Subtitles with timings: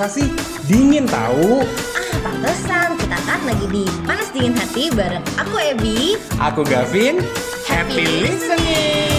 [0.00, 0.32] Masa sih?
[0.64, 1.60] Dingin tahu.
[1.92, 6.16] Ah, pantesan kita kan lagi di Panas Dingin Hati bareng aku Ebi.
[6.40, 7.20] Aku Gavin.
[7.68, 9.12] Happy listening.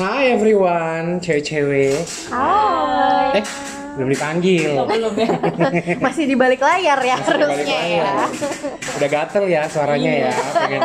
[0.00, 2.08] Hai everyone, cewek-cewek.
[2.32, 3.44] Hai.
[3.44, 3.63] Eh,
[3.94, 4.70] belum dipanggil.
[4.86, 5.30] belum ya.
[6.02, 8.10] Masih di balik layar ya Masih harusnya ya.
[8.98, 10.32] Udah gatel ya suaranya ya.
[10.34, 10.80] Pengen,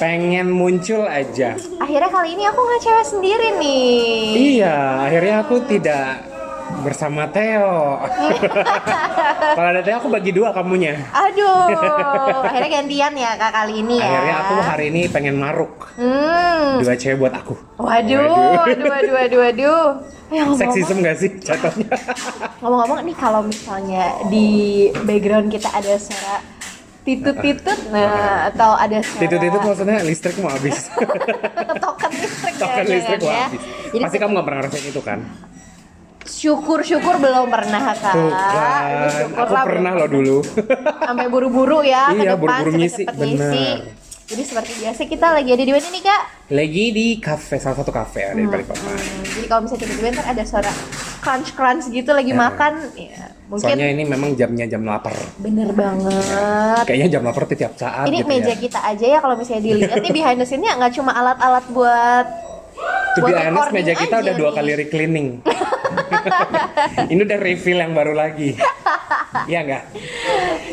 [0.00, 1.56] pengen muncul aja.
[1.80, 4.56] Akhirnya kali ini aku nggak cewek sendiri nih.
[4.56, 4.76] Iya,
[5.08, 6.35] akhirnya aku tidak
[6.78, 8.00] bersama Theo.
[9.56, 10.98] Kalau ada Theo aku bagi dua kamunya.
[11.08, 11.70] Aduh,
[12.46, 14.06] akhirnya gantian ya kak kali ini ya.
[14.06, 15.88] Akhirnya aku hari ini pengen maruk.
[15.94, 16.78] Hmm.
[16.78, 17.54] Dua cewek buat aku.
[17.76, 18.26] Waduh,
[18.62, 19.84] waduh, waduh, waduh, waduh.
[20.26, 21.86] Eh, ngomong-ngomong- Seksisem gak sih jatuhnya?
[22.60, 24.46] Ngomong-ngomong nih kalau misalnya di
[25.00, 26.42] background kita ada suara
[27.06, 30.90] titut-titut, nah atau ada suara Titut-titut maksudnya listrik mau habis.
[31.78, 33.46] token listrik ya, Token listrik mau jangan ya.
[33.46, 33.62] habis.
[33.86, 35.18] Jadi Pasti kamu gak pernah ngerasain itu kan?
[36.26, 38.12] Syukur-syukur belum pernah kak.
[38.12, 38.82] Tuh Ini kan,
[39.16, 40.36] syukurlah aku pernah loh dulu.
[41.00, 43.94] sampai buru-buru ya ke Iya, depan buru-buru ngisi, bener.
[44.26, 46.22] Jadi seperti biasa kita lagi ada di mana nih kak?
[46.48, 48.82] Lagi di cafe, salah satu cafe ada di Balikpapan.
[48.82, 50.72] Hmm, jadi kalau misalnya tiba-tiba ntar ada suara
[51.20, 52.38] crunch crunch gitu lagi Ya.
[52.40, 55.14] makan, ya, mungkin Soalnya ini memang jamnya jam lapar.
[55.38, 56.82] bener banget.
[56.84, 58.58] Kayaknya jam lapar tiap saat Ini gitu meja ya.
[58.58, 62.26] kita aja ya kalau misalnya dilihat nih behind the scene-nya nggak cuma alat-alat buat
[63.16, 65.40] To be buat honest, meja kita aja udah dua kali recleaning.
[67.12, 68.60] ini udah refill yang baru lagi.
[69.48, 69.84] Iya nggak?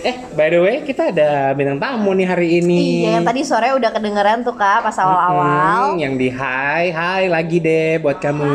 [0.04, 3.08] Eh, by the way, kita ada bintang tamu nih hari ini.
[3.08, 5.96] Iya, yang tadi sore udah kedengeran tuh kak pas awal-awal.
[5.96, 8.52] Hmm, yang di hai, hai lagi deh buat kamu.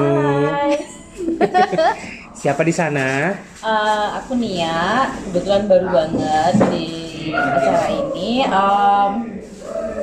[2.44, 3.32] Siapa di sana?
[3.64, 6.88] Eh, aku Nia, kebetulan baru banget di
[7.32, 8.44] acara ini.
[8.52, 9.37] Um,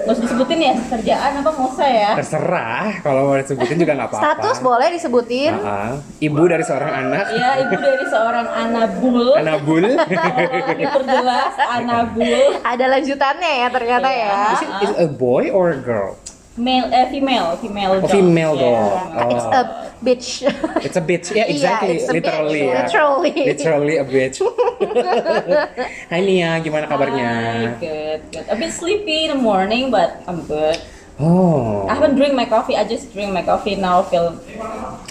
[0.06, 2.14] Gak usah disebutin ya kerjaan apa mau saya?
[2.14, 4.22] Terserah, kalau mau disebutin juga nggak apa-apa.
[4.22, 5.54] Status boleh disebutin.
[5.60, 9.34] Ah, Ibu dari seorang anak, Ya, ibu dari seorang Anabul.
[9.34, 9.86] Anabul.
[10.80, 12.62] Diperjelas Anabul.
[12.62, 14.30] Ada lanjutannya ya ternyata Iya.
[14.30, 14.38] ya.
[14.54, 16.14] Is it is it a boy or a girl?
[16.56, 18.12] Male, eh female, female Oh, dog.
[18.16, 18.64] female Yeah.
[18.64, 18.96] dog.
[19.12, 19.64] Kak, It's a
[20.00, 20.28] bitch.
[20.88, 21.28] It's a bitch.
[21.36, 22.00] Yeah, exactly.
[22.00, 22.72] A Literally bitch.
[22.72, 22.80] ya.
[22.80, 23.34] Literally.
[23.44, 24.38] Literally a bitch.
[26.12, 27.28] Hai Nia, gimana kabarnya?
[27.28, 28.46] Hi, good, good.
[28.48, 30.80] A bit sleepy in the morning, but I'm good.
[31.20, 31.88] Oh.
[31.92, 32.76] I haven't drink my coffee.
[32.76, 34.04] I just drink my coffee now.
[34.04, 34.36] Feel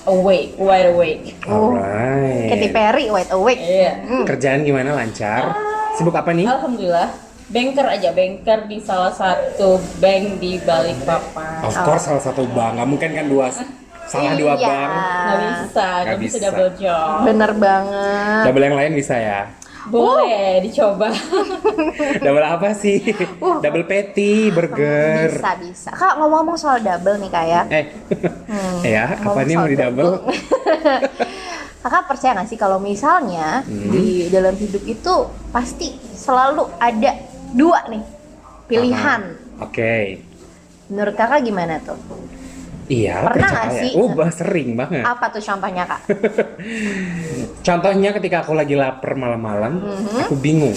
[0.04, 1.36] awake, wide awake.
[1.40, 2.72] Katy Alright.
[2.72, 3.60] Perry, wide awake.
[3.60, 4.24] Iya.
[4.24, 5.52] Kerjaan gimana lancar?
[5.96, 6.44] Sibuk apa nih?
[6.44, 7.23] Alhamdulillah.
[7.44, 11.60] Banker aja, banker di salah satu bank di Balikpapan.
[11.62, 12.80] Of course salah satu bank.
[12.80, 13.46] Nggak mungkin kan dua
[14.04, 14.64] salah dua Iya.
[14.64, 14.90] bank.
[14.90, 16.44] Nggak bisa, nggak Nggak bisa bisa.
[16.46, 17.16] double job.
[17.22, 18.42] Bener banget.
[18.44, 19.40] Double yang lain bisa ya.
[19.84, 21.12] Boleh dicoba.
[22.24, 23.04] Double apa sih?
[23.60, 25.28] Double patty, burger.
[25.28, 25.90] Bisa bisa.
[25.92, 27.62] Kak ngomong-ngomong soal double nih kak ya.
[27.68, 27.84] Eh,
[28.96, 30.24] ya, apa nih mau di double?
[31.84, 33.92] Kakak percaya nggak sih kalau misalnya Hmm.
[33.92, 35.14] di dalam hidup itu
[35.52, 37.12] pasti selalu ada
[37.54, 38.02] dua nih
[38.66, 39.22] pilihan.
[39.56, 40.20] Oke.
[40.90, 41.96] Menurut kakak gimana tuh?
[42.84, 43.80] Iya, Pernah nggak percaya.
[43.80, 43.90] sih?
[43.96, 45.00] Oh, bah, sering banget.
[45.00, 46.04] Apa tuh contohnya kak?
[47.66, 50.20] Contohnya ketika aku lagi lapar malam-malam, Mhm.
[50.20, 50.76] aku bingung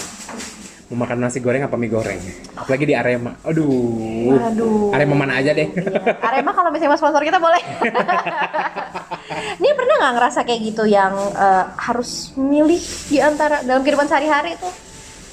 [0.88, 2.16] mau makan nasi goreng apa mie goreng.
[2.56, 3.36] Apalagi di Arema.
[3.44, 4.40] Aduh.
[4.40, 4.88] Aduh.
[4.88, 5.68] Arema mana aja deh.
[6.18, 7.60] Arema kalau misalnya sponsor kita boleh.
[9.60, 14.54] Ini pernah nggak ngerasa kayak gitu yang eh, harus milih di antara dalam kehidupan sehari-hari
[14.54, 14.68] itu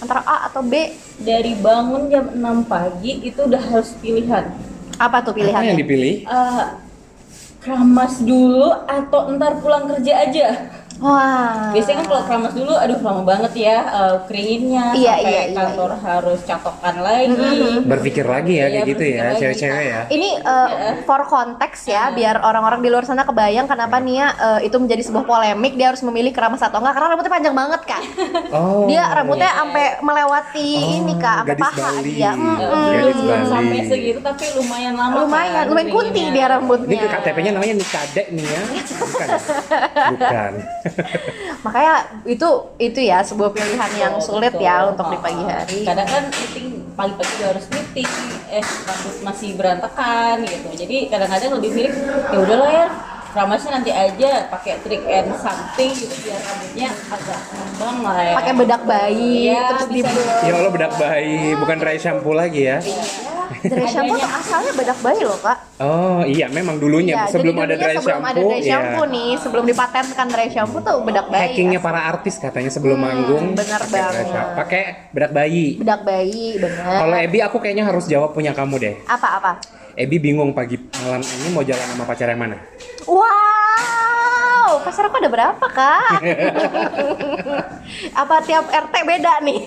[0.01, 0.95] antara A atau B?
[1.16, 4.51] Dari bangun jam 6 pagi itu udah harus pilihan.
[5.00, 6.28] Apa tuh Apa yang dipilih?
[6.28, 6.66] Eh,
[7.63, 10.47] keramas dulu atau ntar pulang kerja aja.
[10.95, 11.75] Wah.
[11.75, 15.53] Biasanya kan kalau keramas dulu, aduh lama banget ya eh, keringinnya Iya, sampai iya, iya,
[15.53, 17.51] kantor harus catokan lagi.
[17.83, 20.01] Berpikir lagi ya Iya, kayak gitu ya, cewek-cewek ya.
[20.07, 20.69] Ini uh,
[21.03, 25.25] for konteks ya, biar orang-orang di luar sana kebayang kenapa Nia uh, itu menjadi sebuah
[25.25, 28.03] polemik dia harus memilih keramas atau enggak karena rambutnya panjang banget kan.
[28.56, 28.88] Oh.
[28.88, 32.07] Dia rambutnya sampai melewati Oh, ini kak, sampai paha Bali.
[32.07, 32.31] dia.
[32.31, 32.88] Mm-mm.
[32.88, 33.51] Gadis belum Bali.
[33.51, 36.95] sampai segitu tapi lumayan lama Lumayan, kan lumayan kunti dia rambutnya.
[36.95, 38.62] Ini KTP-nya namanya Nikade nih ya.
[39.01, 39.27] Bukan.
[40.15, 40.51] Bukan.
[41.66, 41.94] Makanya
[42.30, 44.68] itu itu ya sebuah pilihan yang sulit betul.
[44.68, 45.80] ya untuk di pagi hari.
[45.82, 48.10] Kadang kan meeting pagi-pagi udah harus meeting,
[48.54, 50.68] eh rambut masih berantakan gitu.
[50.78, 51.94] Jadi kadang-kadang lebih mirip
[52.32, 52.88] ya udahlah ya
[53.36, 58.34] ramasnya nanti aja pakai trick and something gitu biar rambutnya agak ngembang lah ya.
[58.40, 60.22] Pakai bedak bayi Iya, terus di bisa.
[60.48, 62.80] Ya Allah bedak bayi, bukan dry shampoo lagi ya.
[62.80, 63.04] Ya,
[63.62, 65.57] dry shampoo tuh asalnya bedak bayi loh kak.
[65.77, 68.31] Oh iya, memang dulunya Iya, sebelum jadi ada dry sebelum shampoo.
[68.31, 68.69] ada dry iya.
[68.69, 71.42] shampoo nih, sebelum dipatenkan dry shampoo tuh bedak bayi.
[71.47, 73.45] Hackingnya para artis katanya sebelum Hmm, manggung.
[73.53, 74.25] bener banget.
[74.56, 75.65] Pakai bedak bayi.
[75.77, 76.83] Bedak bayi, bener.
[76.83, 78.95] Kalau Ebi aku kayaknya harus jawab punya kamu deh.
[79.06, 79.59] Apa-apa?
[79.94, 82.59] Ebi bingung pagi malam ini mau jalan sama pacar yang mana?
[83.06, 83.24] Wow,
[84.81, 86.19] pacar aku ada berapa kak?
[88.21, 89.59] Apa tiap RT beda nih?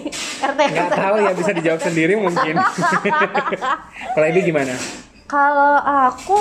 [0.42, 2.54] RT Nggak tahu ya bisa dijawab sendiri mungkin.
[4.14, 4.74] Kalau Ebi gimana?
[5.28, 5.76] Kalau
[6.08, 6.40] aku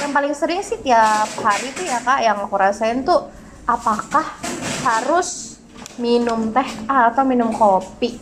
[0.00, 3.28] yang paling sering sih tiap hari tuh ya kak, yang aku rasain tuh
[3.68, 4.24] apakah
[4.86, 5.60] harus
[6.00, 8.16] minum teh atau minum kopi?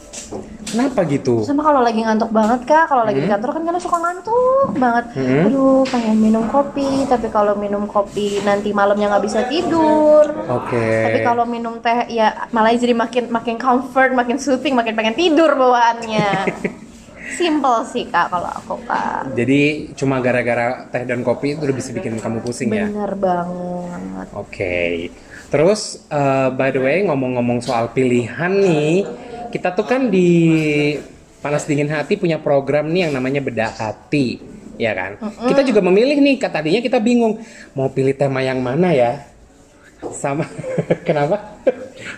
[0.69, 1.41] Kenapa gitu?
[1.49, 5.05] Sama kalau lagi ngantuk banget kak, kalau lagi di kantor kan kadang suka ngantuk banget.
[5.17, 5.47] Hmm.
[5.49, 10.29] Aduh, pengen minum kopi, tapi kalau minum kopi nanti malamnya nggak bisa tidur.
[10.53, 11.09] Oke.
[11.09, 15.57] Tapi kalau minum teh ya malah jadi makin makin comfort, makin soothing, makin pengen tidur
[15.57, 16.53] bawaannya.
[17.39, 19.37] Simple sih kak kalau aku kak.
[19.37, 22.89] Jadi cuma gara-gara teh dan kopi itu udah bisa bikin kamu pusing ya?
[22.89, 24.29] Bener banget.
[24.33, 24.77] Oke.
[25.49, 29.05] Terus eh, by the way ngomong-ngomong soal pilihan nih,
[29.49, 30.29] kita tuh kan di
[31.39, 34.43] Panas Dingin Hati punya program nih yang namanya Bedah Hati,
[34.75, 35.17] ya kan?
[35.47, 37.39] Kita juga memilih nih, kata tadinya kita bingung
[37.73, 39.23] mau pilih tema yang mana ya?
[40.15, 40.47] Sama
[41.09, 41.59] kenapa?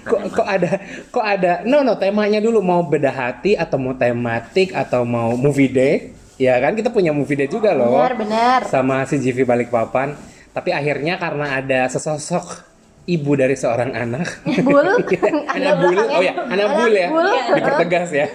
[0.00, 0.70] kok kok ada
[1.08, 5.72] kok ada no no temanya dulu mau bedah hati atau mau tematik atau mau movie
[5.72, 8.60] day ya kan kita punya movie day juga loh Bener bener.
[8.68, 10.16] sama si GV Balikpapan.
[10.50, 12.69] Tapi akhirnya karena ada sesosok
[13.10, 14.46] ibu dari seorang anak.
[14.62, 14.86] Bul,
[15.58, 17.28] anak bul, oh ya, anak bul ya, Bul.
[17.58, 18.26] dipertegas ya.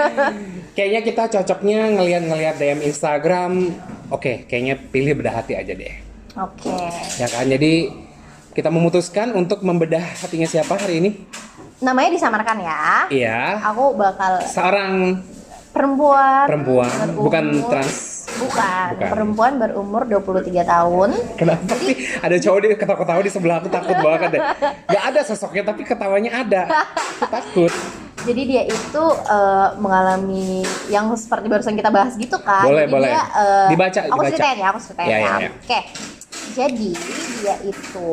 [0.76, 3.52] kayaknya kita cocoknya ngeliat-ngeliat DM Instagram.
[4.08, 5.94] Oke, kayaknya pilih bedah hati aja deh.
[6.40, 6.72] Oke.
[7.20, 7.92] Ya kan, jadi
[8.56, 11.10] kita memutuskan untuk membedah hatinya siapa hari ini?
[11.78, 12.82] Namanya disamarkan ya.
[13.12, 13.40] Iya,
[13.70, 15.22] Aku bakal seorang
[15.70, 16.46] perempuan.
[16.50, 18.17] perempuan, bukan trans.
[18.38, 19.08] Bukan, Bukan.
[19.10, 21.10] perempuan berumur 23 tahun.
[21.34, 24.42] Kenapa sih ada cowok di ketawa-ketawa di sebelah aku takut banget deh.
[24.86, 26.62] Gak ada sosoknya tapi ketawanya ada.
[27.18, 27.72] Aku takut.
[28.18, 32.62] Jadi dia itu eh, mengalami yang seperti barusan kita bahas gitu kan.
[32.62, 33.08] Boleh, Jadi boleh.
[33.08, 34.28] Dia, eh, Dibaca, Aku dibaca.
[34.28, 35.22] ceritain ya, aku ceritain Ya, ya.
[35.24, 35.50] ya, ya.
[35.56, 35.80] Oke.
[36.50, 36.90] Jadi
[37.38, 38.08] dia itu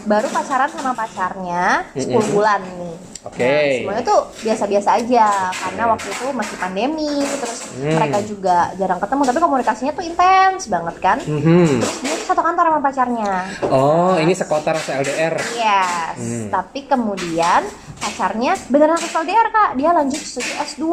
[0.00, 2.28] baru pacaran sama pacarnya 10 Mm-mm.
[2.30, 2.89] bulan nih.
[3.20, 3.44] Oke.
[3.44, 7.92] Nah, semuanya tuh biasa-biasa aja karena waktu itu masih pandemi, terus Hmm.
[7.92, 11.18] mereka juga jarang ketemu, tapi komunikasinya tuh intens banget kan.
[11.20, 11.84] Mhm.
[11.84, 13.32] Terus dia satu kantor sama pacarnya.
[13.68, 15.36] Oh, ini sekotar se-LDR.
[15.52, 16.48] Yes, Hmm.
[16.48, 17.60] tapi kemudian
[18.00, 20.84] pacarnya beneran ke LDR kak, dia lanjut studi S2.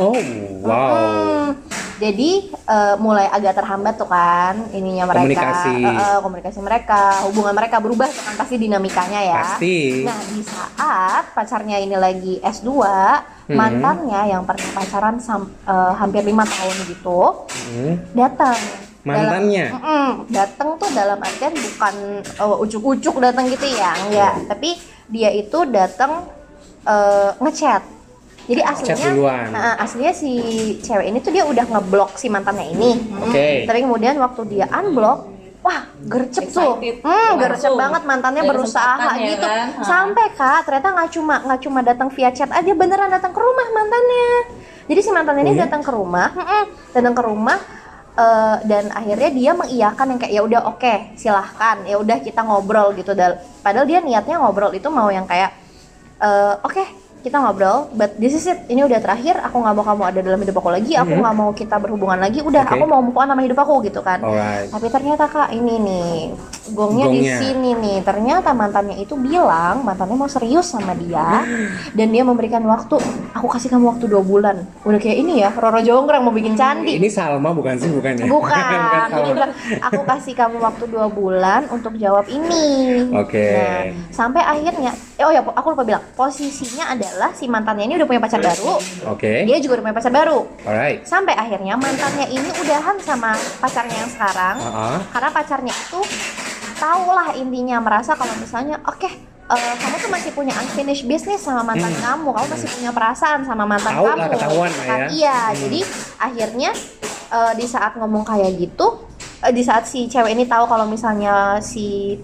[0.00, 0.16] Oh,
[0.64, 0.96] wow.
[0.96, 1.46] Hmm,
[1.96, 5.74] jadi eh, mulai agak terhambat tuh kan ininya mereka, Komunikasi.
[5.78, 9.42] Eh, eh, komunikasi mereka, hubungan mereka berubah tuh kan pasti dinamikanya ya.
[9.42, 10.02] Pasti.
[10.02, 12.70] Nah di saat pacarnya ini lagi S2,
[13.46, 13.54] Hmm.
[13.54, 17.94] mantannya yang pernah pacaran sam- eh, hampir lima tahun gitu, Hmm.
[18.12, 18.58] datang.
[19.00, 19.64] Mantannya?
[19.70, 24.50] Dalam- Mm-mm, datang tuh dalam artian bukan eh, ucuk-ucuk datang gitu ya, enggak.
[24.50, 24.70] Tapi
[25.08, 26.26] dia itu datang
[26.82, 27.82] eh, ngechat.
[28.46, 29.46] Jadi aslinya, duluan.
[29.50, 30.32] Nah, aslinya si
[30.78, 32.90] cewek ini tuh dia udah ngeblok si mantannya ini.
[33.18, 33.66] Oke.
[33.66, 35.26] Tapi kemudian waktu dia unblock,
[35.60, 37.02] wah gercep tuh, Excited.
[37.02, 39.46] hmm, gercep banget mantannya Ada berusaha kesempatan ya gitu.
[39.46, 39.66] kan?
[39.66, 39.82] Ha.
[39.82, 43.66] Sampai kak, ternyata nggak cuma nggak cuma datang via chat aja, beneran datang ke rumah
[43.74, 44.30] mantannya.
[44.86, 45.62] Jadi si mantannya Oh ini ya?
[45.66, 47.58] datang ke rumah, mm-mm, datang ke rumah.
[48.16, 52.96] eh, dan akhirnya dia mengiyakan yang kayak ya udah oke silahkan ya udah kita ngobrol
[52.96, 55.52] gitu Dal- padahal dia niatnya ngobrol itu mau yang kayak
[56.16, 56.80] eh, oke
[57.26, 60.38] kita ngobrol but this is it ini udah terakhir aku nggak mau kamu ada dalam
[60.38, 62.68] hidup aku lagi aku nggak mau kita berhubungan lagi udah Mhm.
[62.68, 62.76] Oke.
[62.76, 64.70] aku mau move on sama hidup aku gitu kan Alright.
[64.70, 66.10] tapi ternyata kak ini nih
[66.68, 67.36] gongnya, di Gongnya.
[67.36, 71.42] sini nih ternyata mantannya itu bilang mantannya mau serius sama dia
[71.96, 72.94] dan dia memberikan waktu
[73.32, 76.94] aku kasih kamu waktu dua bulan udah kayak ini ya Roro Jonggrang mau bikin candi
[76.94, 78.26] Ini Salma bukan sih bukan ya?
[78.26, 78.54] Bukan,
[79.10, 79.34] jadi Salma.
[79.34, 83.08] bilang, aku kasih kamu waktu dua bulan untuk jawab ini.
[83.12, 83.46] Oke.
[83.48, 88.04] Nah, sampai akhirnya, eh, oh ya, aku lupa bilang, posisinya adalah si mantannya ini udah
[88.04, 88.76] punya pacar baru,
[89.08, 89.42] Oke.
[89.42, 90.38] dia juga udah punya pacar baru.
[90.62, 90.98] Alright.
[91.02, 94.98] Sampai akhirnya mantannya ini udahan sama pacarnya yang sekarang, Uh-uh.
[95.08, 96.00] karena pacarnya itu
[96.74, 99.08] tahulah intinya merasa kalau misalnya, oke.
[99.46, 103.62] eh, kamu tuh masih punya unfinished business sama mantan kamu, kamu masih punya perasaan sama
[103.62, 104.02] mantan Hmm.
[104.02, 104.18] Tahu kamu.
[104.18, 104.82] lah, ketahuan Kan?
[104.82, 105.06] ya.
[105.08, 105.56] Iya, Hmm.
[105.62, 105.80] jadi
[106.18, 106.70] akhirnya
[107.26, 109.05] eh, di saat ngomong kayak gitu
[109.48, 112.14] di saat si cewek ini tahu kalau misalnya si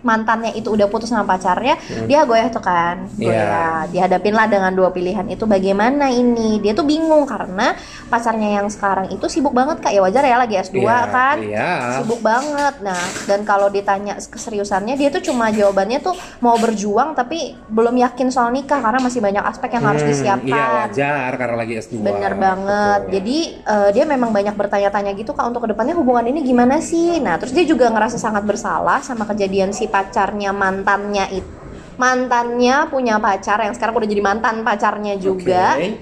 [0.00, 3.20] mantannya itu udah putus sama pacarnya, dia goyah tuh kan, Hmm.
[3.20, 3.28] Iya.
[3.30, 3.78] goyah.
[3.88, 6.58] Dihadapin lah dengan dua pilihan itu bagaimana ini?
[6.58, 7.74] Dia tuh bingung karena
[8.06, 11.70] pacarnya yang sekarang itu sibuk banget kak ya wajar ya lagi S2 Iya, kan, iya.
[11.98, 12.74] sibuk banget.
[12.80, 18.28] Nah dan kalau ditanya keseriusannya dia tuh cuma jawabannya tuh mau berjuang tapi belum yakin
[18.28, 20.48] soal nikah karena masih banyak aspek yang harus Hmm, disiapkan.
[20.48, 21.92] Iya wajar karena lagi S2.
[21.98, 23.00] Bener banget.
[23.02, 23.12] Betul.
[23.14, 27.20] Jadi eh, dia memang banyak bertanya-tanya gitu kak untuk ke depannya hubungan ini gimana sih?
[27.20, 31.50] Nah terus dia juga ngerasa sangat bersalah sama kejadian si pacarnya mantannya itu
[31.94, 35.94] mantannya punya pacar yang sekarang udah jadi mantan pacarnya juga Oke.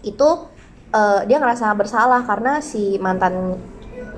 [0.00, 0.28] itu
[0.88, 3.60] eh, dia ngerasa bersalah karena si mantan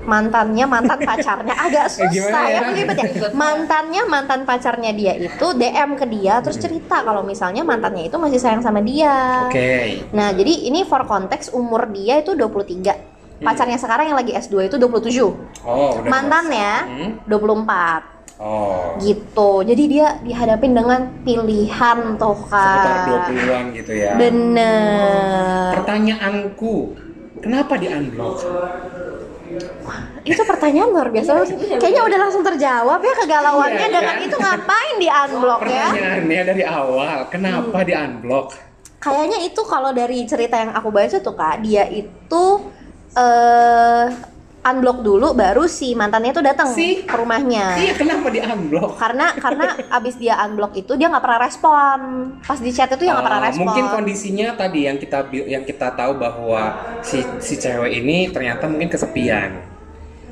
[0.01, 2.59] mantannya mantan pacarnya agak Eh, gimana susah ya?
[2.63, 3.05] ya ribet ya
[3.43, 8.39] mantannya mantan pacarnya dia itu DM ke dia terus cerita kalau misalnya mantannya itu masih
[8.39, 10.07] sayang sama dia Oke.
[10.15, 13.10] Nah, jadi ini for konteks umur dia itu 23.
[13.41, 15.33] Pacarnya sekarang yang lagi S2 itu 27.
[15.65, 16.05] Oh, udah.
[16.05, 17.09] Mantannya Hmm.
[17.25, 18.03] 24.
[18.37, 18.97] Oh.
[18.97, 19.51] Gitu.
[19.65, 23.29] Jadi dia dihadapin dengan pilihan tuh, Sekitar Kak.
[23.29, 24.13] 20-an gitu ya.
[24.15, 25.73] Bener.
[25.73, 26.73] Pertanyaanku,
[27.37, 28.37] kenapa di unblock?
[30.21, 31.43] Itu pertanyaan luar biasa.
[31.75, 34.25] Kayaknya udah langsung terjawab ya kegalauannya Iya, dengan kan?
[34.25, 35.87] itu ngapain di unblock ya?
[35.87, 37.85] Pertanyaannya dari awal, kenapa Hmm.
[37.85, 38.47] di unblock?
[39.01, 42.43] Kayaknya itu kalau dari cerita yang aku baca tuh Kak, dia itu
[43.13, 44.05] eh
[44.61, 47.01] unblock dulu baru si mantannya tuh datang Si?
[47.01, 47.81] ke rumahnya.
[47.81, 48.93] Iya, kenapa di unblock?
[48.93, 49.65] karena karena
[49.97, 51.97] abis dia unblock itu dia nggak pernah respon
[52.45, 55.65] pas di chat itu ya nggak pernah Oh, respon mungkin kondisinya tadi yang kita yang
[55.65, 59.65] kita tahu bahwa si si cewek ini ternyata mungkin kesepian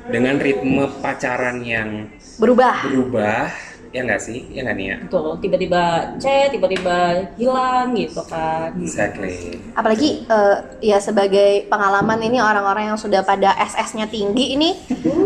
[0.06, 2.06] dengan ritme pacaran yang
[2.38, 3.50] berubah berubah
[3.90, 4.46] ya nggak sih?
[4.54, 4.96] Ya nggak nih ya?
[5.10, 8.70] Tuh, tiba-tiba chat, tiba-tiba hilang gitu kan.
[8.78, 9.58] exactly.
[9.74, 14.78] Apalagi eh, ya sebagai pengalaman ini orang-orang yang sudah pada SS-nya tinggi ini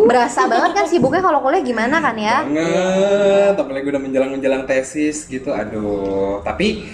[0.08, 2.40] berasa banget kan sibuknya kalau kuliah gimana kan ya?
[2.44, 3.54] Banget.
[3.60, 5.52] Apalagi udah menjelang menjelang tesis gitu.
[5.52, 6.40] Aduh.
[6.40, 6.84] Tapi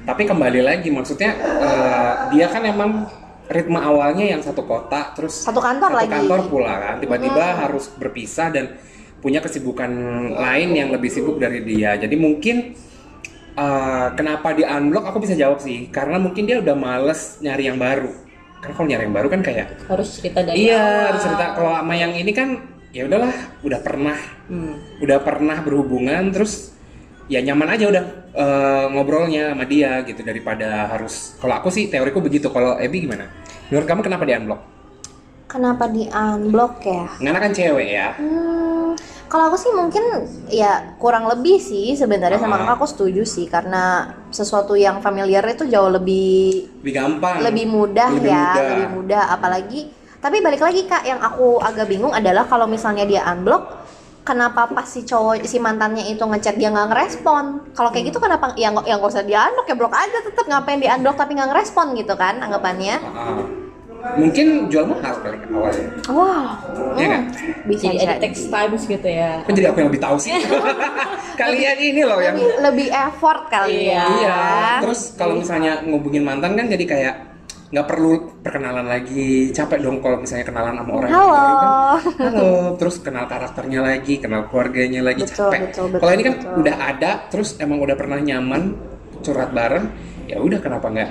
[0.00, 3.06] tapi kembali lagi maksudnya eh, dia kan emang
[3.50, 6.10] ritme awalnya yang satu kota terus Satu kantor lagi.
[6.10, 6.94] kantor pula kan.
[6.98, 8.66] Tiba-tiba harus berpisah dan
[9.20, 9.90] punya kesibukan
[10.34, 11.96] lain yang lebih sibuk dari dia.
[11.96, 12.72] Jadi mungkin
[13.54, 15.88] eh, kenapa di unblock aku bisa jawab sih.
[15.92, 18.10] Karena mungkin dia udah males nyari yang baru.
[18.60, 21.06] Karena kalau nyari yang baru kan kayak Harus cerita dari iya awal.
[21.12, 21.44] harus cerita.
[21.56, 22.48] Kalau sama yang ini kan
[22.90, 24.18] ya udahlah udah pernah.
[24.50, 24.74] Hmm.
[24.98, 26.74] udah pernah berhubungan terus
[27.30, 31.38] ya nyaman aja udah eh, ngobrolnya sama dia gitu daripada harus.
[31.38, 32.50] Kalau aku sih teoriku begitu.
[32.50, 33.30] Kalau Ebi gimana?
[33.70, 34.79] Menurut kamu kenapa di unblock
[35.50, 37.10] kenapa di unblock ya?
[37.12, 38.14] Karena kan cewek ya.
[38.14, 38.94] Hmm,
[39.26, 40.04] kalau aku sih mungkin
[40.46, 42.58] ya kurang lebih sih sebenarnya sama Ah.
[42.62, 43.84] kakak aku setuju sih karena
[44.28, 47.34] sesuatu yang familiar itu jauh lebih lebih gampang.
[47.40, 48.64] lebih mudah Lebih ya, mudah.
[48.64, 49.24] lebih mudah.
[49.32, 49.80] Apalagi
[50.18, 53.82] tapi balik lagi Kak yang aku agak bingung adalah kalau misalnya dia unblock
[54.20, 57.72] kenapa pas si cowok si mantannya itu ngechat dia nggak ngerespon?
[57.72, 60.44] Kalau kayak gitu kenapa ya nggak yang nggak usah di unblock ya blok aja tetap
[60.44, 62.96] ngapain di unblock tapi nggak ngerespon gitu kan anggapannya?
[63.00, 63.42] Ah,
[64.16, 66.48] mungkin jual mahal kali awalnya wow
[66.90, 67.22] Iya hmm, nggak?
[67.68, 69.32] bisa Jadi ada text times gitu ya.
[69.44, 70.32] kan jadi aku yang lebih tahu sih
[71.40, 74.04] kalian ini loh yang lebih, lebih effort kali ya Iya.
[74.10, 74.40] Iya.
[74.84, 77.14] Terus kalau misalnya ngubungin mantan kan jadi kayak
[77.70, 79.54] nggak perlu perkenalan lagi.
[79.54, 81.30] Capek dong kalau misalnya kenalan sama orang yang Halo.
[81.30, 81.70] baru kan.
[82.18, 82.50] Halo.
[82.74, 85.22] Terus kenal karakternya lagi, kenal keluarganya lagi.
[85.22, 85.60] Betul, capek.
[85.70, 86.54] betul, betul, kalau ini kan betul.
[86.58, 88.62] udah ada, terus emang udah pernah nyaman
[89.22, 89.86] curhat bareng.
[90.26, 91.10] Ya udah kenapa nggak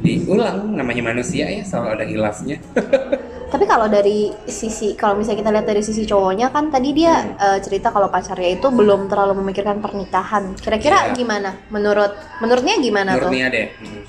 [0.00, 0.72] diulang?
[0.72, 2.56] Namanya manusia ya selalu ada hilafnya.
[3.52, 7.56] Tapi kalau dari sisi kalau misalnya kita lihat dari sisi cowoknya kan tadi dia Hmm.
[7.56, 10.52] eh, cerita kalau pacarnya itu belum terlalu memikirkan pernikahan.
[10.54, 11.16] Kira-kira Iya.
[11.16, 11.56] gimana?
[11.68, 13.32] Menurut menurutnya gimana tuh?
[13.32, 13.66] Menurutnya deh.
[13.80, 14.02] Hmm.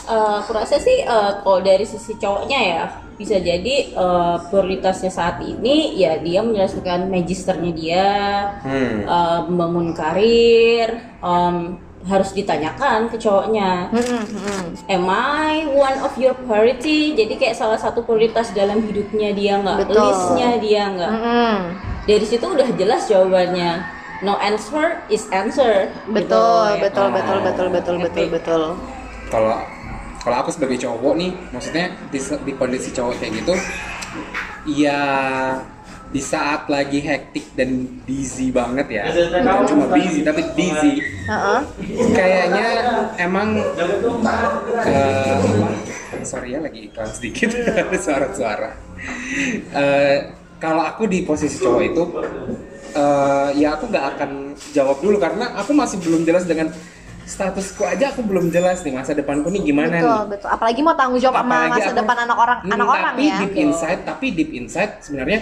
[0.00, 2.82] Eh, aku rasa sih eh, kalau dari sisi cowoknya ya
[3.20, 8.08] bisa jadi eh, prioritasnya saat ini ya dia menyelesaikan magisternya dia,
[8.64, 9.04] Hmm.
[9.04, 10.88] eh, membangun karir,
[11.20, 13.92] em, harus ditanyakan ke cowoknya.
[13.92, 14.72] Mm-mm.
[14.88, 17.12] Am I one of your priority?
[17.12, 20.00] Jadi kayak salah satu prioritas dalam hidupnya dia nggak, Betul.
[20.08, 21.12] listnya dia nggak.
[21.12, 21.56] Mm-mm.
[22.08, 23.84] Dari situ udah jelas jawabannya.
[24.20, 25.88] No answer is answer.
[26.08, 26.82] Betul, Gitu, ya.
[26.88, 28.62] betul, betul, betul, betul, betul, betul.
[29.30, 29.60] kalau
[30.20, 33.54] kalau aku sebagai cowok nih maksudnya di, di kondisi cowok kayak gitu
[34.68, 35.00] ya
[36.10, 37.70] di saat lagi hektik dan
[38.02, 39.04] busy banget ya
[39.38, 41.60] bukan cuma busy tapi busy Heeh.
[42.10, 42.66] kayaknya
[43.16, 43.62] emang
[44.82, 45.38] eh,
[46.22, 47.48] sorry ya lagi iklan sedikit
[48.04, 48.70] suara-suara
[49.70, 50.18] Eh,
[50.58, 52.02] kalau aku di posisi cowok itu
[52.92, 54.30] eh, ya aku nggak akan
[54.72, 56.68] jawab dulu karena aku masih belum jelas dengan
[57.22, 60.48] statusku aja aku belum jelas nih masa depanku nih gimana nih Betul, betul.
[60.50, 63.24] Apalagi mau tanggung jawab sama Apalagi masa aku- depan anak orang, Hmm, anak orang tapi
[63.24, 63.36] ya.
[63.38, 65.40] deep inside tapi deep inside sebenarnya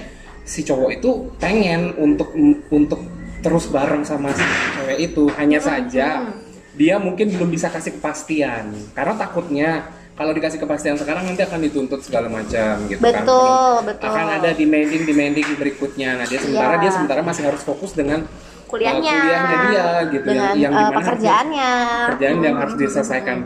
[0.49, 2.33] si cowok itu pengen untuk
[2.73, 3.05] untuk
[3.39, 4.41] terus bareng sama si
[4.75, 5.29] cewek itu.
[5.37, 6.33] Hanya saja
[6.73, 8.73] dia mungkin belum bisa kasih kepastian.
[8.97, 9.71] Karena takutnya
[10.17, 13.23] kalau dikasih kepastian sekarang nanti akan dituntut segala macam gitu kan.
[13.23, 14.09] Betul, Belum- betul.
[14.09, 16.19] akan ada demanding demanding berikutnya.
[16.19, 16.83] Nah dia sementara Iya.
[16.83, 18.25] dia sementara masih harus fokus dengan
[18.67, 21.71] kuliahnya, uh, kuliahnya dia gitu dengan yang yang di mana pekerjaannya.
[22.11, 23.39] kerjaan yang harus diselesaikan.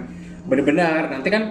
[0.43, 1.43] Benar-benar nanti kan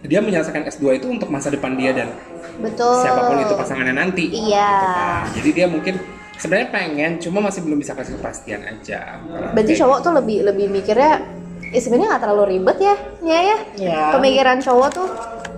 [0.00, 2.14] dia menyelesaikan S2 itu untuk masa depan dia dan
[2.58, 3.02] Betul.
[3.02, 4.70] siapa pun itu pasangannya nanti Iya.
[4.70, 5.22] gitu kan.
[5.34, 5.94] jadi dia mungkin
[6.38, 9.18] sebenarnya pengen cuma masih belum bisa kasih kepastian aja
[9.52, 11.18] Berarti cowok tuh lebih lebih mikirnya
[11.68, 13.56] eh, sebenarnya nggak terlalu ribet ya, ya ya.
[13.76, 14.00] Ya.
[14.12, 15.08] Pemikiran cowok tuh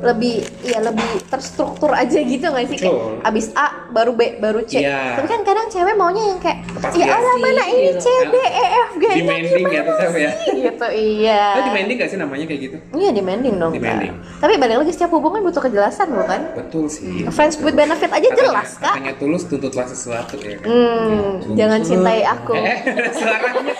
[0.00, 3.20] lebih ya lebih terstruktur aja gitu nggak sih kayak Betul.
[3.22, 4.80] abis A baru B baru C.
[4.80, 5.12] Iya.
[5.14, 8.00] Tapi kan kadang cewek maunya yang kayak Kepastian ya Allah mana ini gitu.
[8.00, 11.40] C D E F G demanding ya tetap ya gitu iya.
[11.52, 13.70] Tapi demanding gak sih namanya kayak gitu Iya demanding dong.
[13.70, 13.76] Kak.
[13.76, 14.12] Demanding.
[14.40, 16.40] Tapi balik lagi setiap hubungan butuh kejelasan bukan?
[16.56, 18.94] betul sih Friends with benefit aja Katanya- jelas kak.
[18.96, 22.52] katanya tulus tuntutlah sesuatu ya kan Hmm, jangan cintai aku.
[22.54, 22.78] eh
[23.14, 23.72] suaranya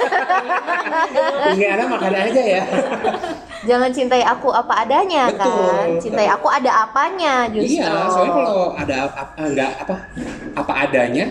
[1.50, 2.62] ini anak makan aja ya
[3.60, 5.52] Jangan cintai aku apa adanya Betul.
[5.52, 5.88] kan.
[6.00, 7.76] Cintai aku ada apanya justru.
[7.76, 9.94] Iya, soalnya kalau ada apa nggak apa
[10.56, 11.24] apa adanya,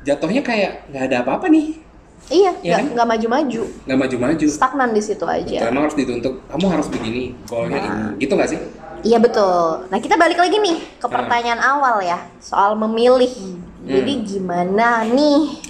[0.00, 1.76] jatuhnya kayak nggak ada apa-apa nih,
[2.32, 2.84] Iya, Iya nggak kan?
[2.88, 3.62] nggak maju-maju.
[3.84, 4.46] nggak maju-maju.
[4.48, 5.68] Stagnan di situ Itu aja.
[5.68, 7.84] emang harus dituntut, kamu harus begini, goalnya Nah.
[7.84, 8.60] ini, gitu nggak sih?
[9.04, 9.84] Iya betul.
[9.84, 13.60] Nah kita balik lagi nih ke pertanyaan awal ya soal memilih.
[13.84, 15.63] Jadi gimana nih?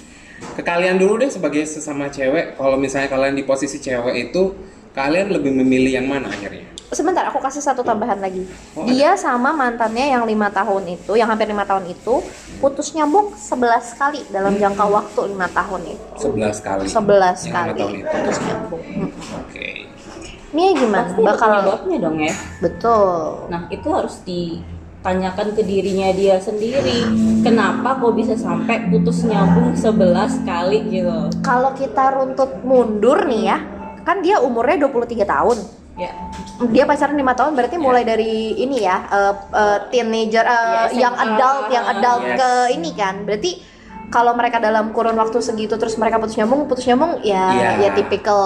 [0.55, 4.55] Ke kalian dulu deh sebagai sesama cewek, kalau misalnya kalian di posisi cewek itu,
[4.91, 6.63] kalian lebih memilih yang mana akhirnya?
[6.93, 8.45] Sebentar, aku kasih satu tambahan lagi.
[8.77, 12.21] Oh, Dia sama mantannya yang lima tahun itu, yang hampir lima tahun itu,
[12.61, 16.29] putus nyambung 11 kali dalam jangka waktu lima tahun itu.
[16.31, 16.85] 11 kali.
[16.87, 16.95] 11
[17.41, 18.07] Yang kali tahun itu.
[18.13, 18.83] putus nyambung.
[18.85, 19.09] Hmm.
[19.43, 19.67] Oke.
[20.55, 21.03] Nia gimana?
[21.11, 21.51] Pasti ada Bakal
[21.99, 22.33] dong ya.
[22.63, 23.11] betul.
[23.51, 24.15] Nah itu harus
[25.05, 27.05] ditanyakan ke dirinya dia sendiri.
[27.45, 31.29] Kenapa kok bisa sampai putus nyambung 11 kali gitu?
[31.45, 33.57] Kalau kita runtut mundur nih ya,
[34.01, 35.57] kan dia umurnya 23 tahun.
[35.95, 36.09] Ya.
[36.73, 41.13] Dia pacaran lima tahun berarti mulai dari ini ya, eh, eh, teenager, eh, Ya, yang
[41.13, 42.35] adult, yang adult Yes.
[42.35, 43.15] ke ini kan.
[43.23, 43.51] Berarti
[44.09, 47.69] kalau mereka dalam kurun waktu segitu terus mereka putus nyambung, putus nyambung ya Iya.
[47.77, 48.41] ya tipikal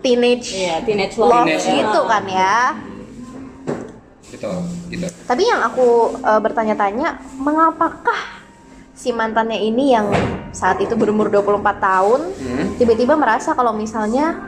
[0.00, 1.46] teenage Iya, teenage love love.
[1.50, 2.08] Teenage gitu ya.
[2.08, 2.56] kan ya.
[4.34, 4.50] Gitu,
[4.90, 5.06] gitu.
[5.24, 8.42] Tapi yang aku eh, bertanya-tanya, mengapakah
[8.94, 10.06] si mantannya ini yang
[10.50, 12.78] saat itu berumur 24 tahun Hmm.
[12.78, 14.38] tiba-tiba merasa kalau misalnya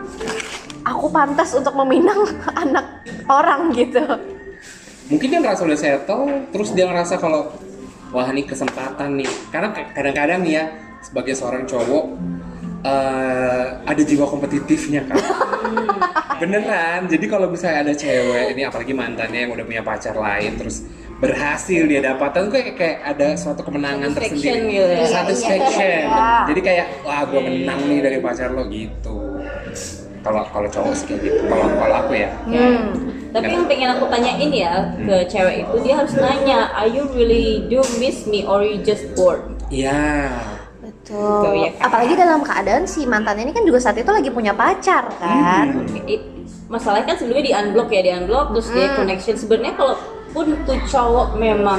[0.87, 2.23] aku pantas untuk meminang
[2.63, 4.07] anak orang gitu.
[5.07, 7.51] mungkin dia ngerasa udah settle terus dia ngerasa kalau
[8.11, 10.65] wah ini kesempatan nih karena kadang-kadang nih ya
[11.03, 12.05] sebagai seorang cowok
[12.87, 15.19] eh, ada jiwa kompetitifnya kan
[16.41, 17.09] beneran.
[17.09, 20.85] Jadi kalau misalnya ada cewek ini apalagi mantannya yang udah punya pacar lain terus
[21.17, 24.69] berhasil dia dapatkan tuh kayak kayak ada suatu kemenangan tersendiri.
[24.69, 25.09] gitu ya.
[25.09, 26.29] satisfaction Iya, iya.
[26.53, 29.41] jadi kayak wah gue menang nih dari pacar lo gitu.
[30.21, 31.41] Kalau kalau cowok sih kayak gitu.
[31.49, 32.31] Kalau kalau aku ya.
[32.45, 32.93] Hmm.
[33.33, 37.65] Tapi yang pengen aku tanyain ya ke cewek itu dia harus nanya, are you really
[37.69, 39.45] do miss me or you just bored?
[39.73, 40.56] Iya
[41.07, 41.39] Betul.
[41.41, 41.83] Tuh, ya kan?
[41.87, 45.87] Apalagi dalam keadaan si mantannya ini kan juga saat itu lagi punya pacar kan.
[46.05, 46.35] It-
[46.67, 51.29] masalahnya kan sebelumnya di unblock ya di unblock terus dia connection sebenarnya kalaupun tuh cowok
[51.33, 51.79] memang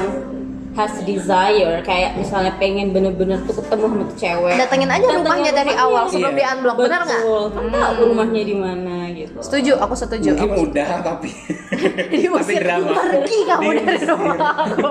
[0.73, 5.51] has desire kayak misalnya pengen bener-bener tuh ketemu sama tuh cewek Datengin aja Datengin rumahnya
[5.51, 5.91] dari rumahnya.
[5.91, 6.39] awal sebelum Iya.
[6.39, 7.19] di unblock, benar nggak?
[7.19, 9.06] betul kan tahu rumahnya di mana gitu
[9.37, 10.31] Setuju, aku setuju.
[10.33, 11.29] mungkin Aku udah tapi
[11.69, 14.89] tapi Diusir, drama pergi kamu Di- dari rumah aku.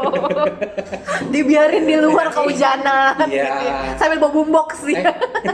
[1.33, 3.17] Dibiarin di luar kehujanan.
[3.23, 3.45] Iya.
[3.45, 3.77] gitu ya.
[3.97, 4.95] Sambil bawa boombox sih.
[4.95, 5.05] Eh,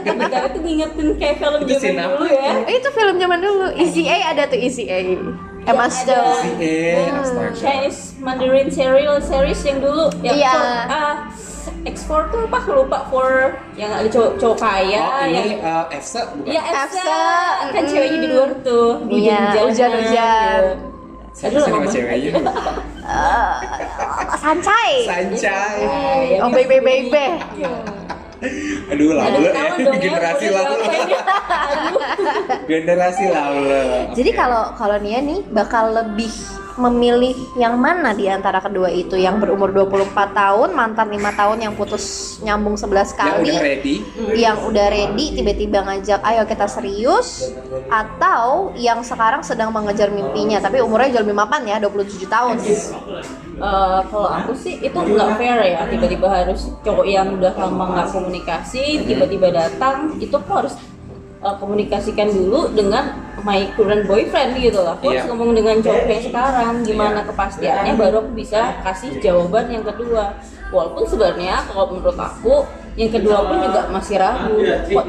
[0.03, 3.65] Bentar itu ngingetin kayak film Itu zaman apa dulu ya itu film zaman dulu.
[3.75, 4.97] Easy A ada tuh Easy A.
[5.63, 5.87] Emma.
[5.87, 6.59] Stone.
[6.59, 10.51] eh astaga Chinese Mandarin serial series yang dulu yang Iya.
[10.51, 11.15] for, ah,
[11.83, 16.31] X4 tuh apa lupa for yang ada cowok cowok kaya oh yang ini eh, Efsa
[16.31, 17.23] bukan Ya Efsa, Efsa,
[17.75, 17.89] kan mm.
[17.91, 20.61] ceweknya di luar tuh, Iya, hujan-hujanan, hujan-hujan.
[20.63, 20.91] gitu.
[21.33, 22.31] Siapa Aduh, lama ceweknya
[23.03, 23.53] Eh,
[24.43, 24.91] Sancai.
[25.03, 25.75] Sancai
[26.31, 27.25] Iya, Oh baby baby.
[28.91, 30.59] aduh ya ya, generasi ini?
[30.59, 31.19] Aduh.
[32.71, 36.31] generasi laule Jadi kalau kalau Nia nih bakal lebih
[36.77, 39.17] memilih yang mana di antara kedua itu?
[39.19, 43.95] Yang berumur 24 tahun mantan lima tahun yang putus nyambung 11 yang kali udah ready.
[44.33, 47.53] yang udah ready tiba-tiba ngajak ayo kita serius
[47.87, 52.55] atau yang sekarang sedang mengejar mimpinya tapi umurnya jauh lebih mapan ya 27 tahun.
[53.53, 58.09] Eh, kalau aku sih itu nggak fair ya tiba-tiba harus cowok yang udah lama nggak
[58.09, 60.73] komunikasi tiba-tiba datang itu harus
[61.39, 64.95] eh, komunikasikan dulu dengan my current boyfriend gitu loh.
[64.95, 65.29] Aku harus Iya.
[65.29, 70.35] ngomong dengan cowok yang sekarang gimana kepastiannya baru aku bisa kasih jawaban yang kedua.
[70.71, 72.63] Walaupun sebenarnya kalau menurut aku
[72.95, 74.57] yang kedua pun juga masih ragu.
[74.89, 75.05] Kok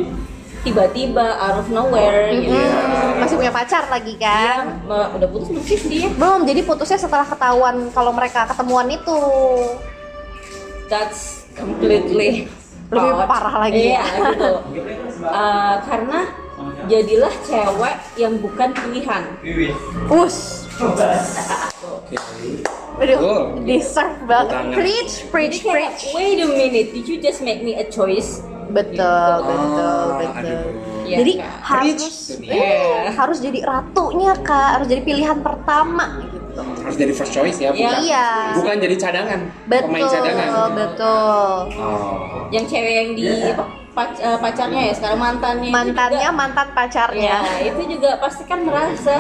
[0.61, 2.51] tiba-tiba out of nowhere gitu.
[2.51, 4.81] Hmm, masih punya pacar lagi kan?
[4.83, 9.18] me- udah putus belum sih dia belum jadi putusnya setelah ketahuan kalau mereka ketemuan itu.
[10.88, 12.49] That's completely
[12.92, 13.92] Lebih parah lagi.
[13.92, 14.05] Iya ya.
[14.33, 14.53] gitu.
[15.20, 16.20] Uh, karena
[16.87, 19.23] jadilah cewek yang bukan pilihan
[20.09, 22.16] us Oke.
[22.97, 23.42] aduh Oh.
[23.62, 28.42] deserve banget preach preach preach wait a minute, did you just make me a choice?
[28.66, 30.62] betul betul Ah, betul aduh.
[31.05, 31.53] Iya, jadi Kak.
[31.62, 37.59] harus eh, harus jadi ratunya kak harus jadi pilihan pertama gitu Harus jadi first choice
[37.59, 37.99] ya, bukan?
[38.01, 38.27] Iya.
[38.55, 40.49] Bukan jadi cadangan, betul pemain cadangan.
[40.73, 42.47] betul Oh.
[42.49, 45.70] Yang cewek yang di apa, pac- eh, pacarnya ya sekarang mantannya.
[45.70, 49.16] mantannya juga- mantan pacarnya Ya, itu juga pasti kan merasa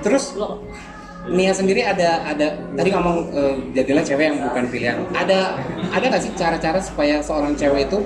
[0.00, 0.58] Terus loh.
[1.22, 4.96] Nia sendiri ada ada tadi ngomong eh, jadilah cewek yang bukan pilihan.
[5.12, 5.54] Ada
[5.88, 8.02] ada nggak sih cara-cara supaya seorang cewek itu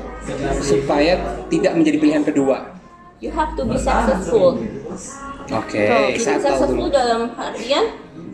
[0.58, 1.16] supaya
[1.48, 2.76] tidak menjadi pilihan kedua?
[3.16, 4.60] You have to be successful.
[5.46, 6.92] Oke, saya tahu successful dulu.
[6.92, 7.84] dalam artian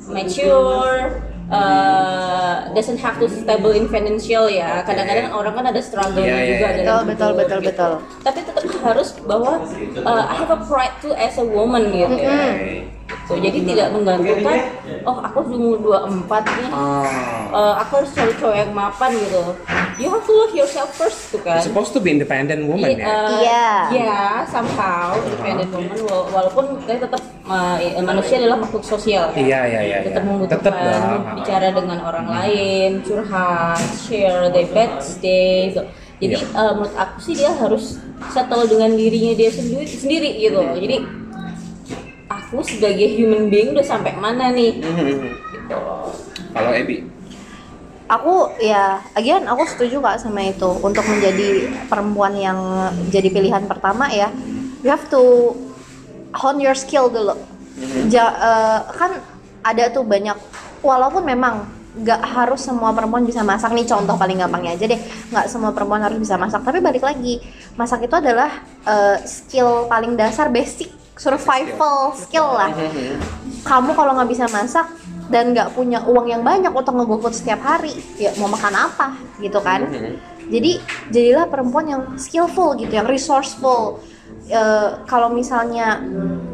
[0.08, 4.80] mature, uh, doesn't have to stable in financial ya.
[4.82, 6.82] Kadang-kadang orang kan ada struggle Iya, iya, juga iya.
[6.88, 7.68] dalam Betul, betul, betul, gitu.
[7.70, 7.92] betul.
[8.24, 9.52] Tapi tetap harus bahwa
[10.02, 12.16] uh, I have a pride too as a woman gitu.
[12.16, 12.88] Oke.
[13.22, 14.58] So, jadi tidak menggantungkan,
[15.02, 17.48] oh aku umur 24 nih, Ah.
[17.48, 19.40] uh, aku harus cari cowok yang mapan gitu.
[19.96, 21.60] You have to love yourself first tuh kan.
[21.60, 23.06] Supposed to be independent woman I- ya.
[23.06, 23.66] uh, Iya.
[23.90, 29.30] Ya, somehow independent woman wala- walaupun kita tetap uh, manusia adalah makhluk sosial.
[29.30, 29.38] kan?
[29.38, 29.98] Iya iya iya.
[30.02, 30.28] Tetap iya.
[30.28, 30.74] membutuhkan Tetap
[31.36, 35.76] bicara dengan orang lain, curhat, share their bad days.
[36.18, 36.46] Jadi Iya.
[36.52, 37.98] uh, menurut aku sih dia harus
[38.30, 40.60] settle dengan dirinya dia sendiri sendiri gitu.
[40.72, 40.96] Jadi
[42.52, 44.84] aku sebagai human being udah sampai mana nih?
[44.84, 45.78] Gitu.
[46.52, 47.08] Kalau Ebi,
[48.12, 50.68] aku ya again aku setuju kak sama itu.
[50.84, 52.60] Untuk menjadi perempuan yang
[53.08, 54.28] jadi pilihan pertama ya
[54.84, 55.56] you have to
[56.36, 57.32] hone your skill dulu.
[58.12, 59.16] Ja- eh, kan
[59.64, 60.36] ada tuh banyak
[60.84, 65.00] walaupun memang nggak harus semua perempuan bisa masak nih contoh paling gampangnya aja deh.
[65.32, 67.40] Nggak semua perempuan harus bisa masak tapi balik lagi
[67.80, 72.72] masak itu adalah eh, skill paling dasar basic survival skill lah.
[73.62, 74.88] Kamu kalau nggak bisa masak
[75.30, 79.60] dan nggak punya uang yang banyak untuk nge-GoFood setiap hari ya mau makan apa gitu
[79.62, 79.86] kan?
[80.50, 80.82] Jadi
[81.14, 84.02] jadilah perempuan yang skillful gitu yang resourceful.
[84.50, 86.02] Eh, kalau misalnya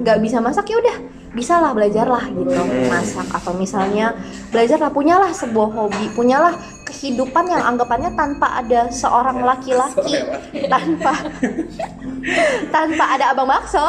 [0.05, 0.97] nggak bisa masak ya udah
[1.33, 2.53] bisalah belajarlah gitu
[2.93, 3.27] masak.
[3.33, 4.13] Atau misalnya
[4.53, 6.55] belajarlah punyalah sebuah hobi punyalah
[6.99, 10.19] kehidupan yang anggapannya tanpa ada seorang laki-laki
[10.67, 11.15] tanpa
[12.75, 13.81] tanpa ada abang bakso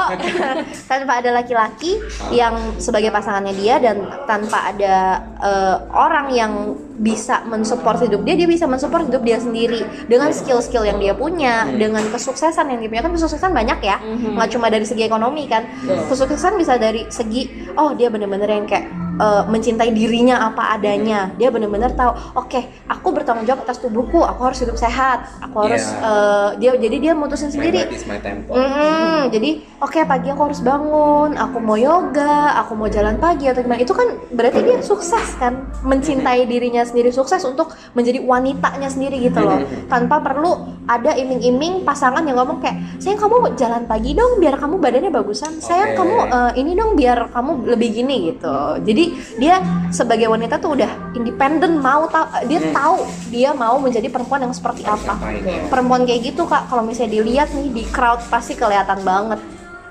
[0.92, 1.98] tanpa ada laki-laki
[2.30, 6.54] yang sebagai pasangannya dia dan tanpa ada eh, orang yang
[7.00, 11.66] bisa mensupport hidup dia dia bisa mensupport hidup dia sendiri dengan skill-skill yang dia punya
[11.72, 13.04] dengan kesuksesan yang dia punya.
[13.08, 15.64] Kan kesuksesan banyak ya nggak cuma dari segi ekonomi kan.
[16.12, 21.52] Kesuksesan bisa dari segi oh dia bener-bener yang kayak eh, mencintai dirinya apa adanya dia
[21.52, 26.08] bener-bener tahu oke aku bertanggung jawab atas tubuhku aku harus hidup sehat aku harus Iya.
[26.08, 28.56] eh, dia jadi dia mutusin my sendiri is my temple.
[28.56, 29.50] Mm, jadi
[29.82, 33.82] oke pagi aku harus bangun, aku mau yoga, aku mau jalan pagi atau gimana.
[33.82, 39.42] Itu kan berarti dia sukses kan, mencintai dirinya sendiri sukses untuk menjadi wanitanya sendiri gitu
[39.42, 39.60] loh.
[39.92, 44.78] Tanpa perlu ada iming-iming pasangan yang ngomong kayak, "Sayang kamu jalan pagi dong biar kamu
[44.78, 45.58] badannya bagusan.
[45.60, 45.98] Sayang Oke.
[46.00, 48.56] kamu eh, ini dong biar kamu lebih gini gitu."
[48.86, 49.04] Jadi
[49.36, 52.96] dia sebagai wanita tuh udah independen mau tahu dia tahu
[53.30, 55.66] dia mau menjadi perempuan yang seperti apa ya?
[55.68, 59.40] perempuan kayak gitu kak kalau misalnya dilihat nih di crowd pasti kelihatan banget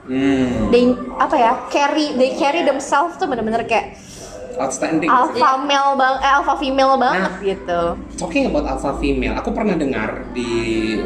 [0.04, 4.00] Hmm, they apa ya carry they carry themselves tuh bener-bener kayak
[4.56, 5.04] outstanding.
[5.04, 7.44] alpha male bang eh, alpha female banget Nah.
[7.44, 7.80] gitu
[8.16, 10.48] Talking about alpha female, aku pernah dengar di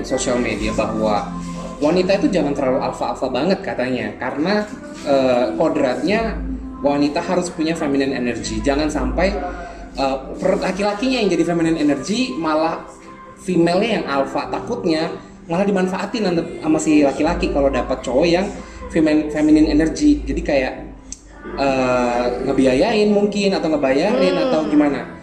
[0.02, 1.34] sosial media bahwa
[1.78, 4.70] wanita itu jangan terlalu alpha-alpha banget katanya karena
[5.02, 6.38] eh, kodratnya
[6.82, 8.58] wanita harus punya feminine energy.
[8.60, 9.32] Jangan sampai
[9.96, 12.84] eh, per- laki-lakinya yang jadi feminine energy malah
[13.40, 14.50] female-nya yang alpha.
[14.50, 15.08] Takutnya
[15.46, 16.22] malah dimanfaatin
[16.62, 18.46] sama si laki-laki kalau dapat cowok yang
[18.90, 20.20] feminine, feminine energy.
[20.26, 20.74] Jadi kayak
[21.58, 25.22] eh, ngebiayain mungkin atau ngebayarin atau gimana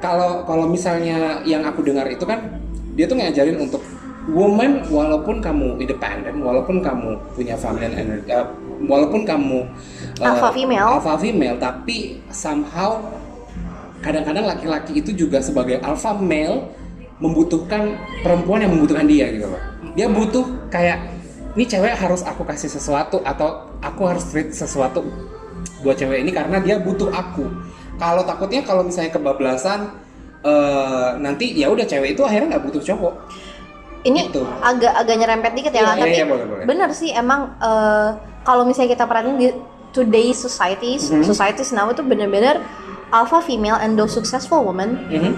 [0.00, 2.58] kalau kalau misalnya yang aku dengar itu kan
[2.96, 3.84] dia tuh ngajarin untuk
[4.32, 8.46] woman walaupun kamu independen walaupun kamu punya feminine energy eh,
[8.84, 9.66] walaupun kamu
[10.18, 10.86] eh, Alpha female.
[10.96, 13.00] alpha female tapi somehow
[14.00, 16.72] kadang-kadang laki-laki itu juga sebagai alpha male
[17.20, 19.60] membutuhkan perempuan yang membutuhkan dia gitu loh
[19.92, 20.98] dia butuh kayak
[21.52, 25.02] ini cewek harus aku kasih sesuatu atau aku harus treat sesuatu
[25.82, 27.42] buat cewek ini karena dia butuh aku.
[27.98, 29.90] Kalau takutnya kalau misalnya kebablasan
[30.40, 33.14] eh, nanti ya udah cewek itu akhirnya nggak butuh cowok.
[34.00, 34.40] ini Gitu.
[34.64, 36.64] agak agak nyerempet dikit ya Iya, tapi iya, iya, boleh, boleh.
[36.64, 38.08] benar sih emang eh,
[38.50, 39.48] kalau misalnya kita perhatiin di
[39.94, 41.22] today's societies Mhm.
[41.22, 42.58] societies now itu benar-benar
[43.14, 45.32] alpha female and those successful women Mhm.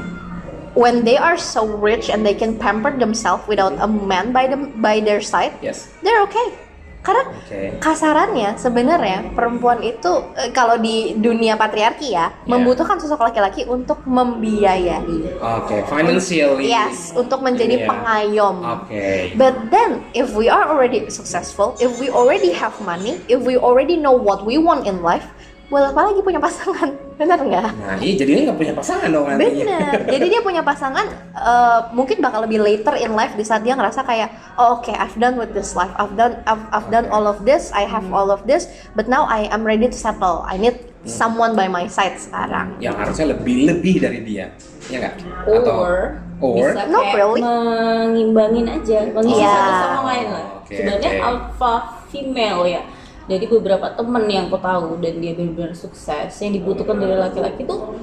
[0.72, 4.72] when they are so rich and they can pamper themselves without a man by them
[4.80, 5.92] by their side Yes.
[6.00, 6.56] they're okay
[7.02, 7.82] karena Oke.
[7.82, 12.46] kasarannya sebenarnya perempuan itu eh, kalau di dunia patriarki ya Iya.
[12.46, 15.02] membutuhkan sosok laki-laki untuk membiayai
[15.36, 16.70] Oke, financially.
[16.70, 17.86] yes untuk menjadi Iya.
[17.90, 19.34] pengayom Oke.
[19.34, 23.98] But then, if we are already successful, if we already have money, if we already
[23.98, 25.26] know what we want in life,
[25.68, 27.68] well, apalagi punya pasangan, benar nggak?
[27.72, 29.64] Nah, iya jadinya nggak punya pasangan dong nantinya.
[29.64, 29.98] Bener.
[30.10, 34.02] Jadi dia punya pasangan, eh, mungkin bakal lebih later in life di saat dia ngerasa
[34.02, 37.46] kayak, oh oke, I've done with this life, I've done, I've, I've done all of
[37.46, 40.42] this, I have all of this, but now I am ready to settle.
[40.42, 42.78] I need someone by my side sekarang.
[42.78, 44.50] Yang harusnya lebih lebih dari dia,
[44.86, 45.14] ya nggak?
[45.46, 47.40] or, or bisa Not kayak really.
[47.42, 49.50] mengimbangin aja mengisi Iya.
[49.54, 51.22] satu sama lain lah Oke, sebenarnya oke.
[51.22, 51.74] alpha
[52.08, 52.82] female ya
[53.24, 57.94] dari beberapa temen yang aku tahu dan dia benar-benar sukses yang dibutuhkan dari laki-laki tuh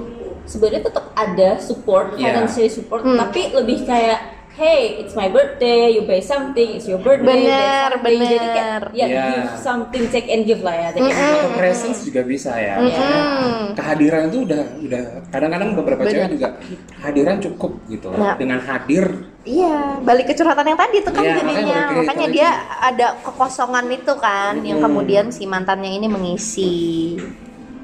[0.42, 2.32] sebenarnya tetap ada support Iya.
[2.34, 3.16] financial support Hmm.
[3.16, 8.20] tapi lebih kayak hey it's my birthday you buy something it's your birthday Bener, something.
[8.20, 8.82] jadi kayak bener.
[8.92, 9.24] ya Iya.
[9.24, 11.32] give something take and give lah ya take and give.
[11.40, 12.76] atau presence juga bisa ya.
[12.76, 13.72] Mm-mm.
[13.72, 16.12] Kehadiran itu udah udah kadang-kadang beberapa Bener.
[16.12, 16.48] cewek juga
[16.92, 18.12] kehadiran cukup gitu.
[18.12, 18.36] Nah.
[18.36, 19.06] Dengan hadir
[19.40, 21.80] Iya, balik ke curhatan yang tadi tuh kan makanya jadinya.
[21.96, 22.36] Makanya lagi.
[22.36, 24.86] dia ada kekosongan itu kan yang Hmm.
[24.86, 27.16] kemudian si mantannya ini mengisi.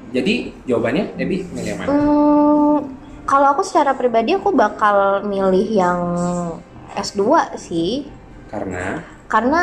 [0.07, 1.89] jadi jawabannya Ebi milih yang mana?
[1.89, 2.75] Hmm,
[3.25, 5.99] kalau aku secara pribadi aku bakal milih yang
[6.97, 7.21] S2
[7.61, 8.09] sih.
[8.49, 9.61] Karena Karena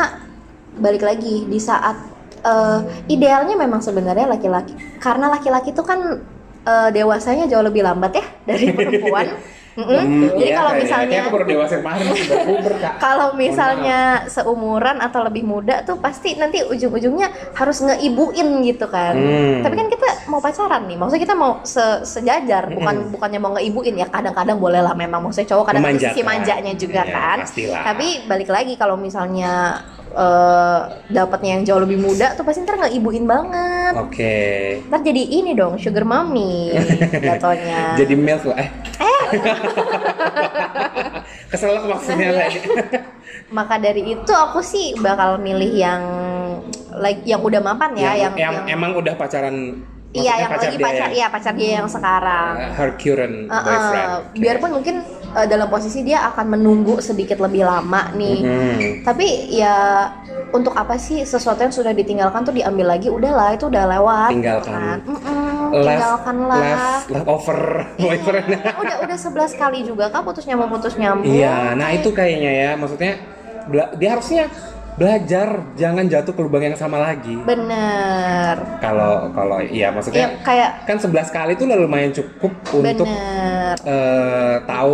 [0.78, 1.96] balik lagi di saat
[2.44, 6.22] eh, idealnya memang sebenarnya laki-laki karena laki-laki itu kan
[6.66, 9.34] eh, dewasanya jauh lebih lambat ya dari perempuan.
[9.74, 9.90] Mm-mm.
[9.98, 12.06] Hmm, Jadi iya, kalau misalnya aku baru dewasa kemarin
[12.96, 19.12] kalau misalnya seumuran atau lebih muda tuh pasti nanti ujung-ujungnya harus ngeibuin gitu kan.
[19.12, 19.60] Hmm.
[19.60, 23.10] Tapi kan kita mau pacaran nih, maksudnya kita mau se- sejajar, bukan Hmm.
[23.10, 24.06] bukannya mau ngeibuin ya.
[24.06, 26.24] Kadang-kadang boleh lah memang maksudnya cowok kadang ada sisi Memanjakan.
[26.24, 27.38] manjanya juga Iya, kan.
[27.40, 27.82] pastilah.
[27.84, 29.82] Tapi balik lagi kalau misalnya
[30.14, 33.98] eh, dapatnya yang jauh lebih muda tuh pasti ntar ngeibuin banget.
[33.98, 34.36] Oke.
[34.86, 36.70] Ntar jadi ini dong sugar mommy
[37.26, 37.98] jatuhnya.
[37.98, 38.62] Jadi milf lah.
[38.62, 38.70] Eh.
[41.50, 42.58] Kesel maksudnya tadi.
[43.56, 46.02] Maka dari itu aku sih bakal milih yang
[46.98, 49.82] like yang udah mapan ya, yang, yang, yang- emang udah pacaran.
[50.14, 51.14] iya yang maksudnya lagi pacar, ya?
[51.18, 52.52] iya pacar dia yang sekarang.
[52.54, 54.10] Uh, her current boyfriend.
[54.14, 54.38] Oke.
[54.38, 54.96] Biarpun mungkin
[55.34, 58.38] uh, dalam posisi dia akan menunggu sedikit lebih lama nih.
[58.40, 58.90] Mhm.
[59.02, 60.08] Tapi ya
[60.54, 63.10] untuk apa sih sesuatu yang sudah ditinggalkan tuh diambil lagi?
[63.10, 64.30] Udahlah itu udah lewat.
[64.30, 64.72] Tinggalkan.
[64.72, 64.98] Kan?
[65.04, 66.62] Mm-mm, Left, tinggalkanlah.
[66.62, 67.58] left, leftover
[67.98, 68.48] boyfriend.
[68.82, 71.26] udah udah 11 kali juga kan putus nyambung putus nyambung.
[71.26, 73.18] Iya, nah itu kayaknya ya, maksudnya
[73.98, 74.46] dia harusnya
[74.94, 77.34] belajar jangan jatuh ke lubang yang sama lagi.
[77.42, 78.54] Bener.
[78.78, 83.74] Kalau kalau iya Ya maksudnya kayak kan 11 kali itu udah lumayan cukup untuk bener.
[83.82, 84.92] eh, tahu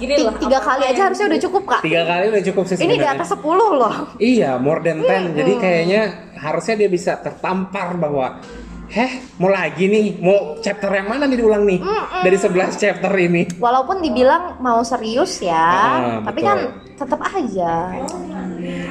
[0.00, 1.80] Ya, lah tiga kali aja harusnya udah cukup kak.
[1.84, 3.44] tiga kali udah cukup sih Ini di atas 10
[3.76, 3.94] loh.
[4.16, 5.36] Iya, more than 10.
[5.36, 6.00] Jadi kayaknya
[6.34, 8.40] harusnya dia bisa tertampar bahwa
[8.84, 9.10] Heh,
[9.42, 11.82] mau lagi nih, mau chapter yang mana nih diulang nih?
[12.22, 13.42] Dari 11 chapter ini.
[13.58, 16.46] Walaupun dibilang mau serius ya, Ah, tapi betul.
[16.46, 16.58] kan
[16.94, 17.72] tetap aja.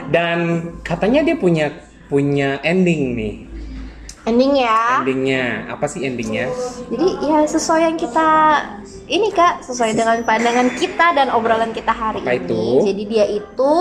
[0.09, 0.38] Dan
[0.81, 1.71] katanya dia punya
[2.07, 3.36] punya ending nih.
[4.23, 5.03] Ending ya.
[5.03, 6.47] Endingnya, apa sih endingnya?
[6.88, 8.29] Jadi ya sesuai yang kita
[9.12, 12.47] ini kak, sesuai dengan pandangan kita dan obrolan kita hari Apa ini.
[12.47, 12.63] itu?
[12.88, 13.71] Jadi dia itu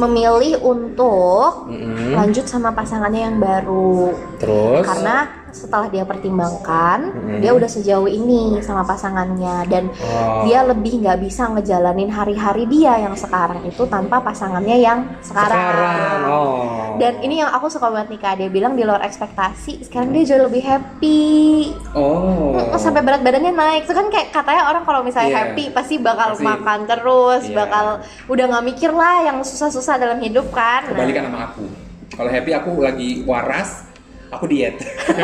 [0.00, 2.16] memilih untuk Mm-mm.
[2.16, 4.16] lanjut sama pasangannya yang baru.
[4.40, 4.84] Terus?
[4.88, 5.16] Karena
[5.50, 7.40] setelah dia pertimbangkan, Mm-mm.
[7.40, 10.44] dia udah sejauh ini sama pasangannya dan Oh.
[10.44, 15.56] dia lebih nggak bisa ngejalanin hari-hari dia yang sekarang itu tanpa pasangannya yang sekarang.
[15.58, 16.96] Sekarang, oh.
[16.96, 20.24] Dan ini yang aku suka banget nih kak, dia bilang di luar ekspektasi, sekarang dia
[20.24, 21.72] jauh lebih happy.
[21.92, 22.58] Oh.
[22.74, 25.40] Sampai berat badannya naik itu kan kayak katanya orang kalau misalnya Iya.
[25.48, 26.44] happy pasti bakal Pasti.
[26.44, 27.56] makan terus Iya.
[27.56, 27.84] bakal
[28.26, 31.64] udah nggak mikir lah yang susah-susah dalam hidup kan Nah, Kebalikan sama aku.
[32.10, 33.87] Kalau happy aku lagi waras,
[34.32, 34.76] aku diet.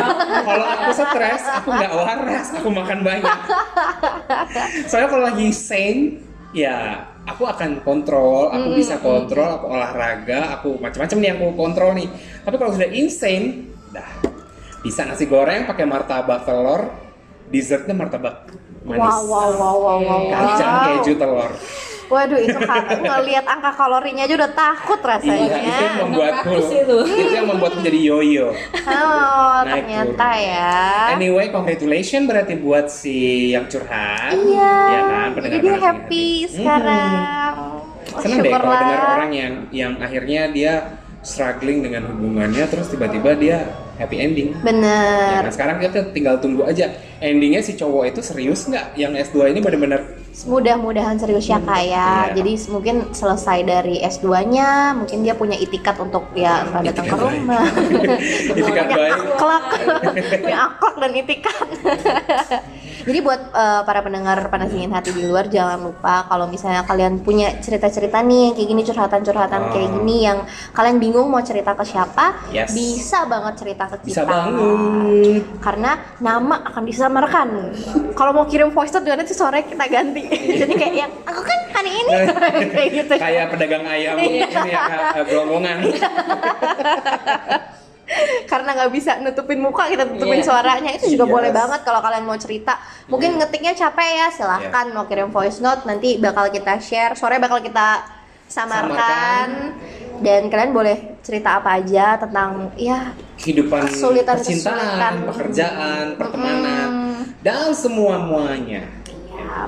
[0.47, 3.39] kalau aku stres, aku nggak waras, aku makan banyak.
[4.89, 6.21] Soalnya kalau lagi sane,
[6.55, 12.07] ya aku akan kontrol, aku bisa kontrol, aku olahraga, aku macam-macam nih aku kontrol nih.
[12.45, 14.09] Tapi kalau sudah insane, dah
[14.85, 16.93] bisa nasi goreng pakai martabak telur,
[17.49, 18.45] dessertnya martabak
[18.85, 19.01] manis.
[19.01, 20.21] wow wow wow wow wow, wow.
[20.29, 21.51] Kacang keju telur.
[22.05, 25.77] Waduh itu ka- ngelihat angka kalorinya aja udah takut Iya, itu yang rasanya.
[25.99, 26.97] membuatku itu.
[27.17, 28.47] itu yang membuatku jadi yoyo.
[28.85, 30.47] Oh Naik ternyata turun.
[30.47, 30.77] ya.
[31.11, 33.17] Anyway, congratulations berarti buat si
[33.51, 34.31] yang curhat.
[34.31, 34.75] Iya.
[34.85, 36.27] Ya kan, pendengar Jadi happy hati.
[36.51, 37.53] sekarang.
[37.55, 37.81] Hmm.
[38.15, 40.73] Seneng deh kalau dengar orang yang yang akhirnya dia
[41.19, 43.57] struggling dengan hubungannya terus tiba-tiba dia
[43.95, 44.47] happy ending.
[44.51, 45.39] Ya, Bener.
[45.41, 46.85] nah sekarang kita tinggal tunggu aja
[47.17, 50.05] endingnya si cowok itu serius nggak yang S2 ini benar-benar
[50.43, 52.09] Mudah-mudahan serius ya kak ya.
[52.35, 57.63] Jadi mungkin selesai dari S2-nya, mungkin dia punya itikat untuk ya nggak datang ke rumah.
[58.59, 59.15] Itikat punya baik.
[59.31, 59.65] akhlak,
[60.43, 61.67] punya akhlak dan itikat.
[63.05, 67.21] Jadi buat eh, para pendengar panas dingin hati di luar jangan lupa kalau misalnya kalian
[67.21, 69.69] punya cerita-cerita nih yang kayak gini curhatan-curhatan Oh.
[69.69, 70.41] kayak gini yang
[70.73, 72.73] kalian bingung mau cerita ke siapa, Yes.
[72.73, 74.25] bisa banget cerita ke bisa kita.
[74.25, 75.45] banget.
[75.61, 77.47] karena nama akan disamarkan.
[78.11, 80.24] Kalau mau kirim voice note juga nanti sore kita ganti.
[80.27, 82.11] Jadi kayak yang aku kan hari ini
[82.67, 83.13] kayak gitu.
[83.15, 84.47] Kayak pedagang ayam Iya.
[84.47, 85.77] ini ya gelonggongan.
[88.45, 90.45] Karena nggak bisa nutupin muka kita tutupin Iya.
[90.45, 91.33] suaranya itu juga Yes.
[91.33, 92.77] boleh banget kalau kalian mau cerita.
[93.07, 97.59] Mungkin ngetiknya capek ya silahkan mau kirim voice note nanti bakal kita share sore bakal
[97.59, 98.05] kita
[98.45, 99.73] samarkan.
[100.15, 105.13] Dan kalian boleh cerita apa aja tentang ya Kehidupan Kesulitan- percintaan, kesulitan.
[105.27, 107.15] pekerjaan, pertemanan, Mm.
[107.43, 108.87] dan semua muanya.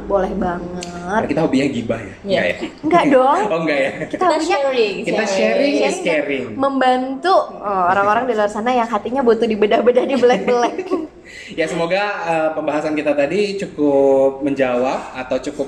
[0.03, 0.83] Boleh banget.
[1.07, 2.05] Karena kita hobinya gibah ya?
[2.05, 2.15] Iya.
[2.19, 2.55] Enggak ya?
[2.83, 3.39] Enggak dong.
[3.47, 3.91] Oh enggak ya?
[3.97, 4.95] Kita Kita hobinya sharing.
[5.01, 6.45] Kita sharing is Sharing caring.
[6.53, 10.77] membantu oh, orang-orang di luar sana yang hatinya butuh dibedah-bedah di belek-belek.
[11.53, 15.67] Ya semoga uh, pembahasan kita tadi cukup menjawab atau cukup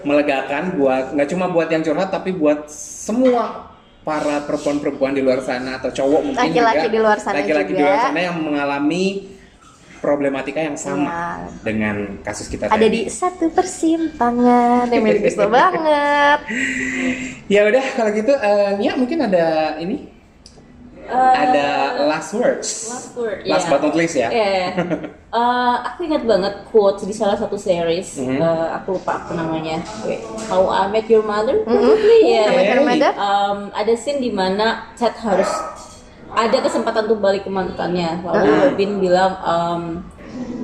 [0.00, 3.72] melegakan buat nggak cuma buat yang curhat tapi buat semua
[4.04, 7.76] para perempuan-perempuan di luar sana atau cowok mungkin Laki-laki juga, di luar sana laki-laki di
[7.76, 7.84] juga.
[7.84, 9.04] luar sana yang mengalami
[9.98, 11.62] problematika yang sama Iya.
[11.62, 12.88] dengan kasus kita Ada tadi.
[12.88, 16.38] di satu persimpangan yang milik banget.
[17.46, 20.18] Ya udah kalau gitu uh, Nia mungkin ada ini
[21.08, 21.66] Eh, ada
[22.04, 22.92] last words.
[22.92, 23.72] last word, Last iya.
[23.72, 24.28] but not least ya.
[24.28, 24.64] Iya.
[25.28, 28.16] Eh, aku ingat banget quotes di salah satu series.
[28.16, 28.40] Mhm.
[28.40, 29.80] Eh, aku lupa apa namanya.
[30.04, 32.28] Wait, How I Met Your Mother, probably.
[32.28, 32.44] ya.
[32.44, 33.12] How I Met Your Mother?
[33.12, 35.48] Um, ada scene di mana Ted harus
[36.30, 38.20] ada kesempatan untuk balik ke mantannya.
[38.20, 38.64] Lalu Uh-huh.
[38.68, 39.82] Robin bilang, um,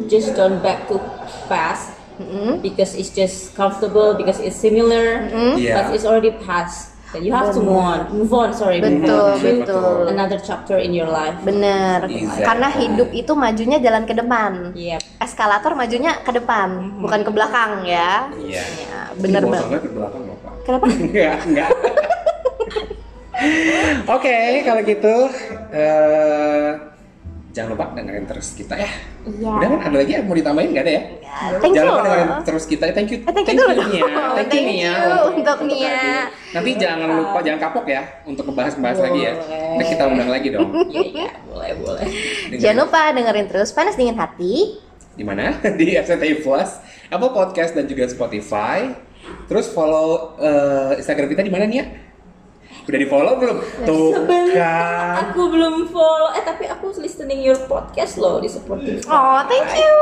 [0.07, 1.01] just don't back too
[1.47, 1.97] fast.
[2.15, 2.63] Mm-mm.
[2.63, 5.27] because it's just comfortable because it's similar
[5.59, 5.75] Iya.
[5.83, 9.39] but it's already past you have to move on move on sorry move Betul, on
[9.43, 10.07] to betul.
[10.07, 12.07] another chapter in your life Bener.
[12.07, 12.47] Exactly.
[12.47, 14.71] Karena hidup itu majunya jalan ke depan.
[14.79, 18.31] yep Eskalator majunya ke depan, bukan ke belakang ya.
[18.39, 18.63] Iya.
[18.63, 19.83] Ya, bener banget.
[19.83, 20.53] di belakang Bapak.
[20.63, 20.85] Kenapa?
[20.95, 21.71] Enggak, enggak.
[24.07, 25.17] Oke, kalau gitu
[25.75, 26.71] eh,
[27.51, 28.91] jangan lupa dengerin terus kita ya.
[29.25, 29.51] Iya.
[29.59, 31.03] Udah kan ada lagi yang mau ditambahin nggak ada ya?
[31.59, 31.91] Thank jangan you.
[31.91, 32.85] lupa dengerin terus kita.
[32.91, 33.19] Thank you.
[33.27, 33.91] Thank you dulu dong.
[33.91, 34.05] Nia.
[34.39, 36.01] Thank you Thank Nia you untuk Nia.
[36.55, 39.33] Nanti jangan lupa jangan kapok ya untuk ngebahas-bahas lagi ya.
[39.75, 40.69] Nanti kita undang lagi dong.
[40.91, 42.07] iya iya boleh boleh
[42.51, 42.59] Dengerin.
[42.63, 44.55] Jangan lupa dengerin terus Panas Dingin Hati.
[45.15, 45.55] di mana?
[45.79, 46.71] Di RCTI Plus,
[47.07, 48.91] Apple Podcast dan juga Spotify.
[49.47, 51.87] Terus follow eh, Instagram kita di mana nih ya?
[52.85, 53.57] Udah di follow belum?
[53.83, 54.13] Tuh
[54.53, 55.13] kan.
[55.25, 59.97] aku belum follow eh tapi aku listening your podcast loh di Spotify Oh, thank you.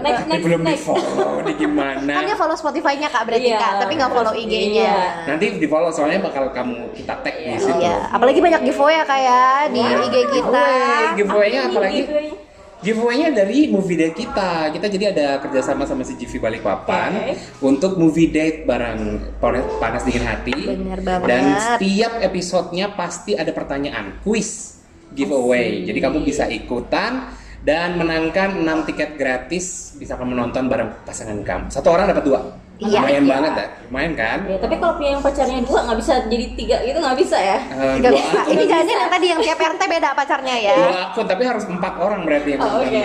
[0.00, 2.12] next next belum di next follow di Kan gimana?
[2.20, 3.58] dia follow Spotify-nya Kak berarti Iya.
[3.58, 4.82] Kak, tapi nggak follow IG-nya.
[4.82, 4.98] Iya.
[5.26, 7.78] Nanti di follow soalnya bakal kamu kita tag di situ.
[7.78, 10.62] Iya, apalagi banyak giveaway ya Kak ya di IG kita.
[10.66, 12.00] Giveaway, giveaway-nya apalagi?
[12.02, 12.49] giveaway-nya?
[12.80, 14.72] Giveaway-nya dari movie date kita.
[14.72, 17.32] Kita jadi ada kerjasama sama si GV Balikpapan Oke.
[17.60, 20.56] untuk movie date bareng Panas Panas Dingin Hati.
[20.56, 21.28] Bener banget.
[21.28, 24.80] Dan setiap episodenya pasti ada pertanyaan, quiz,
[25.12, 25.84] giveaway.
[25.84, 31.68] Jadi kamu bisa ikutan dan menangkan 6 tiket gratis bisa kamu nonton bareng pasangan kamu.
[31.68, 32.40] Satu orang dapat dua.
[32.80, 32.96] Iya.
[32.96, 33.30] Lumayan Iya.
[33.30, 34.38] banget ya, lumayan kan?
[34.42, 37.58] Ya, tapi kalau punya yang pacarnya dua nggak bisa jadi tiga gitu nggak bisa ya
[37.60, 38.38] Eh, Nggak dua bisa.
[38.38, 40.74] akun, Ini jangan yang tadi yang tiap RT beda pacarnya ya.
[40.78, 43.04] dua akun tapi harus empat orang berarti yang Oh, oke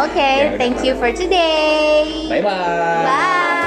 [0.00, 0.84] Oke, Ya udah, thank Kak.
[0.84, 2.26] you for today.
[2.26, 2.50] Bye bye.
[3.04, 3.58] Bye.